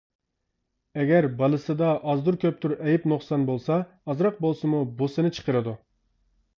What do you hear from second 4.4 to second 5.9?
بولسىمۇ بۇسىنى چىقىرىدۇ.